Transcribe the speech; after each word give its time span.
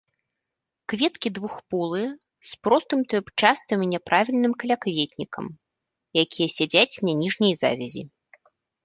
Кветкі 0.91 1.29
двухполыя 1.35 2.07
з 2.51 2.57
простым 2.67 2.99
трубчастым 3.11 3.79
і 3.87 3.89
няправільным 3.93 4.53
калякветнікам, 4.63 5.45
якія 6.23 6.47
сядзяць 6.57 6.95
на 7.09 7.17
ніжняй 7.21 7.53
завязі. 7.63 8.03